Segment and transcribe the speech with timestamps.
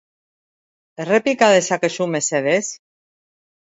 [1.05, 2.67] Errepika dezakezu, mesedez?